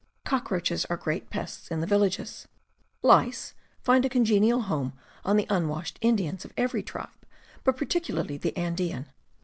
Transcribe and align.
Cockroaches 0.25 0.83
are 0.85 0.97
great 0.97 1.29
pests 1.29 1.69
in 1.69 1.79
the 1.79 1.85
villages. 1.85 2.47
Lice 3.03 3.53
find 3.83 4.03
a 4.03 4.09
congenial 4.09 4.61
home 4.61 4.93
on 5.23 5.37
the 5.37 5.45
unwashed 5.47 5.99
Indians 6.01 6.43
of 6.43 6.51
every 6.57 6.81
tribe, 6.81 7.09
but 7.63 7.77
particularly 7.77 8.37
the 8.39 8.57
Andean. 8.57 9.05